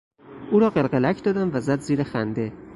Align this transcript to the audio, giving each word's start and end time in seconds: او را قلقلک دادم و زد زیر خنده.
او 0.51 0.59
را 0.59 0.69
قلقلک 0.69 1.23
دادم 1.23 1.51
و 1.55 1.59
زد 1.61 1.79
زیر 1.79 2.03
خنده. 2.03 2.53